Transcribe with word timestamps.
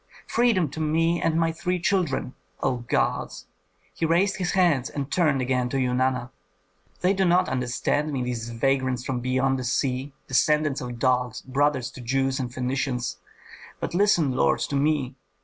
Freedom 0.25 0.67
to 0.71 0.79
me 0.79 1.21
and 1.21 1.39
my 1.39 1.51
three 1.51 1.79
children! 1.79 2.33
O 2.63 2.77
gods!" 2.77 3.45
He 3.93 4.03
raised 4.03 4.37
his 4.37 4.53
hands 4.53 4.89
and 4.89 5.11
turned 5.11 5.43
again 5.43 5.69
to 5.69 5.77
Eunana, 5.77 6.31
"They 7.01 7.13
do 7.13 7.23
not 7.23 7.47
understand 7.47 8.11
me, 8.11 8.23
these 8.23 8.49
vagrants 8.49 9.05
from 9.05 9.19
beyond 9.19 9.59
the 9.59 9.63
sea, 9.63 10.11
descendants 10.27 10.81
of 10.81 10.97
dogs, 10.97 11.43
brothers 11.43 11.91
to 11.91 12.01
Jews 12.01 12.39
and 12.39 12.49
Phœnicians! 12.49 13.17
But 13.79 13.93
listen, 13.93 14.31
lord, 14.31 14.57
to 14.61 14.75
me! 14.75 15.13